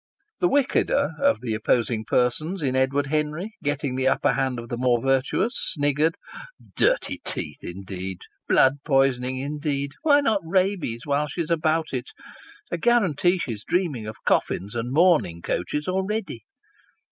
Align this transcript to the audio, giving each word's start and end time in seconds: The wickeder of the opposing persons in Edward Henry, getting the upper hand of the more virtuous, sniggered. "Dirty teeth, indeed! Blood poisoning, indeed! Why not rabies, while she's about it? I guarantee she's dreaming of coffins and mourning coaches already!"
The 0.39 0.47
wickeder 0.49 1.11
of 1.19 1.41
the 1.41 1.53
opposing 1.53 2.05
persons 2.05 2.63
in 2.63 2.75
Edward 2.75 3.05
Henry, 3.05 3.53
getting 3.61 3.93
the 3.95 4.07
upper 4.07 4.33
hand 4.33 4.57
of 4.57 4.69
the 4.69 4.75
more 4.77 4.99
virtuous, 4.99 5.53
sniggered. 5.55 6.15
"Dirty 6.75 7.21
teeth, 7.23 7.59
indeed! 7.61 8.21
Blood 8.47 8.77
poisoning, 8.83 9.37
indeed! 9.37 9.91
Why 10.01 10.21
not 10.21 10.41
rabies, 10.43 11.01
while 11.05 11.27
she's 11.27 11.51
about 11.51 11.93
it? 11.93 12.09
I 12.71 12.77
guarantee 12.77 13.37
she's 13.37 13.63
dreaming 13.63 14.07
of 14.07 14.23
coffins 14.25 14.73
and 14.73 14.91
mourning 14.91 15.43
coaches 15.43 15.87
already!" 15.87 16.45